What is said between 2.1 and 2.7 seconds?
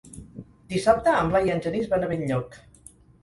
Benlloc.